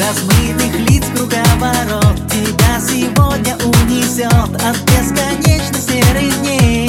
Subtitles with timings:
[0.00, 6.79] Размытых лиц круговорот Тебя сегодня унесет от бесконечно серых дней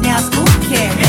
[0.00, 1.05] dnia school kubkiem